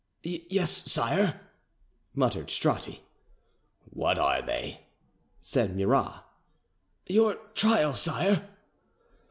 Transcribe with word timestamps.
"Yes, 0.23 0.91
sire," 0.91 1.41
muttered 2.15 2.47
Stratti. 2.47 3.01
"What 3.91 4.17
are 4.17 4.41
they?" 4.41 4.79
said 5.41 5.75
Murat. 5.75 6.23
"Your 7.05 7.35
trial, 7.53 7.93
sire." 7.93 8.49